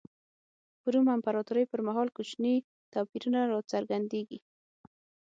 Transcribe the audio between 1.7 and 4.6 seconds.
پر مهال کوچني توپیرونه را څرګندېږي.